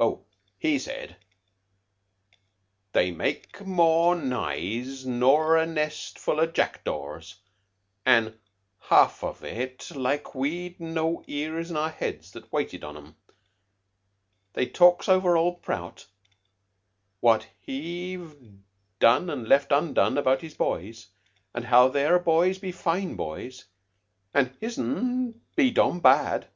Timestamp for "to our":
11.68-11.90